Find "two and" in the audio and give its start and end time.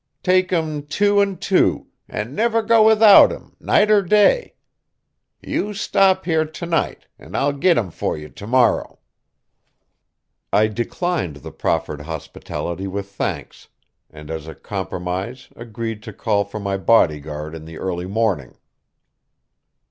0.87-1.39, 1.39-2.35